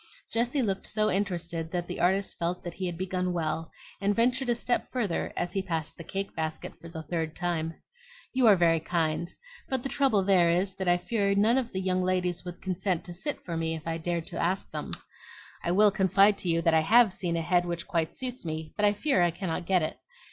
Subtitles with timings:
[0.31, 3.69] Jessie looked so interested that the artist felt that he had begun well,
[4.01, 7.75] and ventured a step further as he passed the cake basket for the third time.
[8.33, 9.31] "You are very kind;
[9.69, 13.03] but the trouble there is, that I fear none of the young ladies would consent
[13.03, 14.89] to sit to me if I dared to ask them.
[15.63, 18.73] I will confide to you that I HAVE seen a head which quite suits me;
[18.75, 19.99] but I fear I cannot get it.